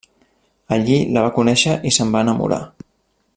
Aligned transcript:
Allí 0.77 0.95
la 1.17 1.25
va 1.27 1.33
conèixer 1.35 1.75
i 1.91 1.93
se'n 1.99 2.17
va 2.17 2.25
enamorar. 2.29 2.61